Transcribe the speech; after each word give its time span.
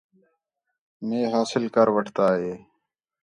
مے 1.07 1.19
حاصل 1.33 1.63
کر 1.75 1.87
وٹھتا 1.95 2.25
ہے 2.39 2.53